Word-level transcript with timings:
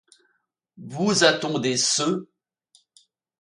Vous 0.77 1.23
ha-t-on 1.23 1.59
deceu? 1.59 2.27